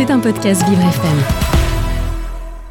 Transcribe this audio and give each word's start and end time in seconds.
C'est 0.00 0.10
un 0.10 0.18
podcast 0.18 0.66
Vivre 0.66 0.80
FM. 0.80 1.18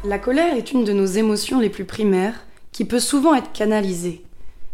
La 0.02 0.18
colère 0.18 0.56
est 0.56 0.72
une 0.72 0.82
de 0.82 0.92
nos 0.92 1.06
émotions 1.06 1.60
les 1.60 1.70
plus 1.70 1.84
primaires 1.84 2.44
qui 2.72 2.84
peut 2.84 2.98
souvent 2.98 3.36
être 3.36 3.52
canalisée. 3.52 4.24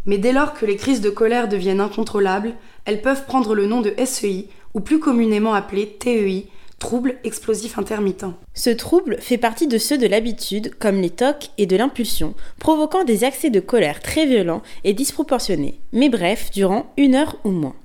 Mais 0.07 0.17
dès 0.17 0.33
lors 0.33 0.55
que 0.55 0.65
les 0.65 0.77
crises 0.77 1.03
de 1.03 1.11
colère 1.11 1.49
deviennent 1.49 1.83
incontrôlables, 1.83 2.55
elles 2.87 3.03
peuvent 3.03 3.27
prendre 3.27 3.55
le 3.55 3.67
nom 3.67 3.83
de 3.83 3.93
SEI 4.03 4.49
ou 4.73 4.81
plus 4.81 5.01
communément 5.01 5.53
appelé 5.53 5.99
TEI, 5.99 6.47
trouble 6.79 7.17
explosif 7.25 7.79
intermittent. 7.79 8.25
Ce 8.55 8.71
trouble 8.71 9.19
fait 9.21 9.37
partie 9.37 9.67
de 9.67 9.77
ceux 9.77 9.99
de 9.99 10.07
l'habitude, 10.07 10.75
comme 10.79 11.03
les 11.03 11.11
tocs 11.11 11.51
et 11.59 11.67
de 11.67 11.77
l'impulsion, 11.77 12.33
provoquant 12.59 13.05
des 13.05 13.25
accès 13.25 13.51
de 13.51 13.61
colère 13.61 14.01
très 14.01 14.25
violents 14.25 14.63
et 14.83 14.95
disproportionnés, 14.95 15.79
mais 15.93 16.09
bref, 16.09 16.51
durant 16.53 16.91
une 16.97 17.17
heure 17.17 17.37
ou 17.45 17.51
moins. 17.51 17.77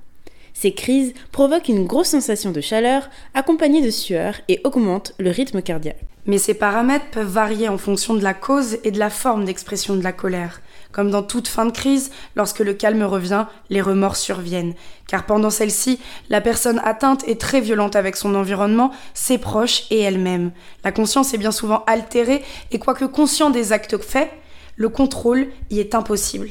Ces 0.62 0.74
crises 0.74 1.12
provoquent 1.32 1.70
une 1.70 1.88
grosse 1.88 2.10
sensation 2.10 2.52
de 2.52 2.60
chaleur 2.60 3.10
accompagnée 3.34 3.82
de 3.82 3.90
sueur 3.90 4.36
et 4.46 4.60
augmentent 4.62 5.12
le 5.18 5.30
rythme 5.30 5.60
cardiaque. 5.60 6.04
Mais 6.26 6.38
ces 6.38 6.54
paramètres 6.54 7.10
peuvent 7.10 7.26
varier 7.26 7.68
en 7.68 7.78
fonction 7.78 8.14
de 8.14 8.22
la 8.22 8.32
cause 8.32 8.78
et 8.84 8.92
de 8.92 8.98
la 9.00 9.10
forme 9.10 9.44
d'expression 9.44 9.96
de 9.96 10.04
la 10.04 10.12
colère. 10.12 10.60
Comme 10.92 11.10
dans 11.10 11.24
toute 11.24 11.48
fin 11.48 11.66
de 11.66 11.72
crise, 11.72 12.12
lorsque 12.36 12.60
le 12.60 12.74
calme 12.74 13.02
revient, 13.02 13.46
les 13.70 13.80
remords 13.80 14.14
surviennent. 14.14 14.74
Car 15.08 15.26
pendant 15.26 15.50
celle-ci, 15.50 15.98
la 16.30 16.40
personne 16.40 16.80
atteinte 16.84 17.26
est 17.26 17.40
très 17.40 17.60
violente 17.60 17.96
avec 17.96 18.14
son 18.14 18.36
environnement, 18.36 18.92
ses 19.14 19.38
proches 19.38 19.86
et 19.90 19.98
elle-même. 19.98 20.52
La 20.84 20.92
conscience 20.92 21.34
est 21.34 21.38
bien 21.38 21.50
souvent 21.50 21.82
altérée 21.88 22.44
et 22.70 22.78
quoique 22.78 23.06
conscient 23.06 23.50
des 23.50 23.72
actes 23.72 23.98
faits, 23.98 24.30
le 24.76 24.88
contrôle 24.88 25.48
y 25.70 25.80
est 25.80 25.96
impossible. 25.96 26.50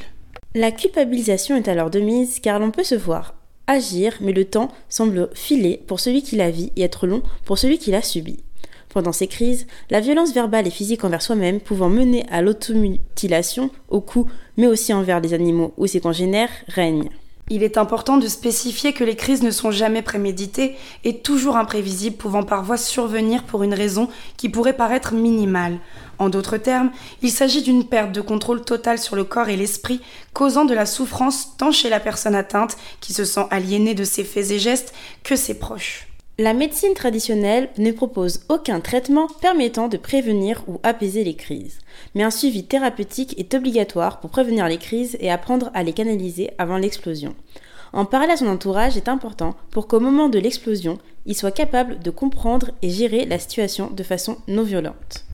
La 0.54 0.70
culpabilisation 0.70 1.56
est 1.56 1.68
alors 1.68 1.88
de 1.88 2.00
mise 2.00 2.40
car 2.40 2.58
l'on 2.58 2.72
peut 2.72 2.84
se 2.84 2.94
voir 2.94 3.32
agir, 3.72 4.18
mais 4.20 4.32
le 4.32 4.44
temps 4.44 4.68
semble 4.88 5.28
filer 5.34 5.82
pour 5.86 6.00
celui 6.00 6.22
qui 6.22 6.36
la 6.36 6.50
vit 6.50 6.72
et 6.76 6.82
être 6.82 7.06
long 7.06 7.22
pour 7.44 7.58
celui 7.58 7.78
qui 7.78 7.90
l'a 7.90 8.02
subi. 8.02 8.38
Pendant 8.88 9.12
ces 9.12 9.26
crises, 9.26 9.66
la 9.90 10.00
violence 10.00 10.34
verbale 10.34 10.66
et 10.66 10.70
physique 10.70 11.04
envers 11.04 11.22
soi-même 11.22 11.60
pouvant 11.60 11.88
mener 11.88 12.26
à 12.30 12.42
l'automutilation, 12.42 13.70
au 13.88 14.00
cou, 14.00 14.30
mais 14.58 14.66
aussi 14.66 14.92
envers 14.92 15.20
les 15.20 15.32
animaux 15.32 15.72
ou 15.78 15.86
ses 15.86 16.00
congénères, 16.00 16.50
règne. 16.68 17.08
Il 17.48 17.62
est 17.62 17.76
important 17.76 18.16
de 18.16 18.28
spécifier 18.28 18.92
que 18.92 19.04
les 19.04 19.16
crises 19.16 19.42
ne 19.42 19.50
sont 19.50 19.72
jamais 19.72 20.00
préméditées 20.00 20.76
et 21.04 21.18
toujours 21.18 21.56
imprévisibles, 21.56 22.16
pouvant 22.16 22.44
parfois 22.44 22.76
survenir 22.76 23.42
pour 23.42 23.62
une 23.62 23.74
raison 23.74 24.08
qui 24.36 24.48
pourrait 24.48 24.76
paraître 24.76 25.12
minimale. 25.12 25.78
En 26.18 26.28
d'autres 26.28 26.56
termes, 26.56 26.92
il 27.20 27.30
s'agit 27.30 27.62
d'une 27.62 27.84
perte 27.84 28.12
de 28.12 28.20
contrôle 28.20 28.64
total 28.64 28.98
sur 28.98 29.16
le 29.16 29.24
corps 29.24 29.48
et 29.48 29.56
l'esprit, 29.56 30.00
causant 30.32 30.64
de 30.64 30.74
la 30.74 30.86
souffrance 30.86 31.56
tant 31.56 31.72
chez 31.72 31.90
la 31.90 32.00
personne 32.00 32.36
atteinte, 32.36 32.76
qui 33.00 33.12
se 33.12 33.24
sent 33.24 33.46
aliénée 33.50 33.94
de 33.94 34.04
ses 34.04 34.24
faits 34.24 34.52
et 34.52 34.58
gestes, 34.60 34.94
que 35.24 35.34
ses 35.34 35.58
proches. 35.58 36.11
La 36.42 36.54
médecine 36.54 36.94
traditionnelle 36.94 37.68
ne 37.78 37.92
propose 37.92 38.40
aucun 38.48 38.80
traitement 38.80 39.28
permettant 39.28 39.86
de 39.86 39.96
prévenir 39.96 40.64
ou 40.66 40.80
apaiser 40.82 41.22
les 41.22 41.36
crises, 41.36 41.78
mais 42.16 42.24
un 42.24 42.32
suivi 42.32 42.64
thérapeutique 42.64 43.38
est 43.38 43.54
obligatoire 43.54 44.18
pour 44.18 44.30
prévenir 44.30 44.66
les 44.66 44.78
crises 44.78 45.16
et 45.20 45.30
apprendre 45.30 45.70
à 45.72 45.84
les 45.84 45.92
canaliser 45.92 46.50
avant 46.58 46.78
l'explosion. 46.78 47.36
En 47.92 48.04
parler 48.06 48.32
à 48.32 48.36
son 48.36 48.48
entourage 48.48 48.96
est 48.96 49.06
important 49.06 49.54
pour 49.70 49.86
qu'au 49.86 50.00
moment 50.00 50.28
de 50.28 50.40
l'explosion, 50.40 50.98
il 51.26 51.36
soit 51.36 51.52
capable 51.52 52.00
de 52.00 52.10
comprendre 52.10 52.72
et 52.82 52.90
gérer 52.90 53.24
la 53.24 53.38
situation 53.38 53.88
de 53.92 54.02
façon 54.02 54.36
non 54.48 54.64
violente. 54.64 55.24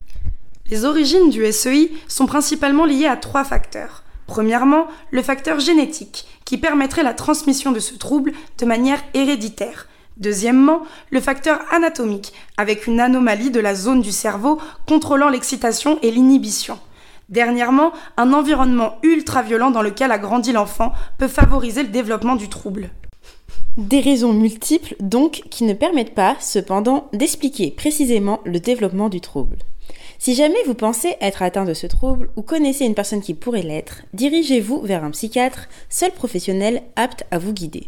Les 0.69 0.85
origines 0.85 1.31
du 1.31 1.51
SEI 1.51 1.89
sont 2.07 2.27
principalement 2.27 2.85
liées 2.85 3.07
à 3.07 3.17
trois 3.17 3.45
facteurs. 3.45 4.03
Premièrement, 4.27 4.85
le 5.09 5.23
facteur 5.23 5.59
génétique, 5.59 6.27
qui 6.45 6.59
permettrait 6.59 7.01
la 7.01 7.15
transmission 7.15 7.71
de 7.71 7.79
ce 7.79 7.95
trouble 7.95 8.33
de 8.59 8.65
manière 8.67 9.01
héréditaire. 9.15 9.87
Deuxièmement, 10.19 10.81
le 11.11 11.21
facteur 11.21 11.59
anatomique, 11.71 12.33
avec 12.57 12.87
une 12.87 12.99
anomalie 12.99 13.51
de 13.51 13.59
la 13.61 13.73
zone 13.73 14.01
du 14.01 14.11
cerveau 14.11 14.59
contrôlant 14.85 15.29
l'excitation 15.29 15.97
et 16.01 16.11
l'inhibition. 16.11 16.77
Dernièrement, 17.29 17.93
un 18.17 18.33
environnement 18.33 18.97
ultra-violent 19.01 19.71
dans 19.71 19.81
lequel 19.81 20.11
a 20.11 20.17
grandi 20.17 20.51
l'enfant 20.51 20.91
peut 21.17 21.29
favoriser 21.29 21.83
le 21.83 21.89
développement 21.89 22.35
du 22.35 22.49
trouble. 22.49 22.89
Des 23.77 24.01
raisons 24.01 24.33
multiples 24.33 24.95
donc 24.99 25.43
qui 25.49 25.63
ne 25.63 25.73
permettent 25.73 26.15
pas, 26.15 26.35
cependant, 26.41 27.07
d'expliquer 27.13 27.71
précisément 27.71 28.41
le 28.43 28.59
développement 28.59 29.07
du 29.07 29.21
trouble. 29.21 29.57
Si 30.17 30.35
jamais 30.35 30.61
vous 30.65 30.73
pensez 30.73 31.15
être 31.21 31.43
atteint 31.43 31.63
de 31.63 31.73
ce 31.73 31.87
trouble 31.87 32.29
ou 32.35 32.41
connaissez 32.41 32.83
une 32.83 32.95
personne 32.95 33.21
qui 33.21 33.35
pourrait 33.35 33.61
l'être, 33.61 34.01
dirigez-vous 34.13 34.81
vers 34.81 35.05
un 35.05 35.11
psychiatre, 35.11 35.69
seul 35.87 36.11
professionnel 36.11 36.81
apte 36.97 37.23
à 37.31 37.37
vous 37.37 37.53
guider. 37.53 37.87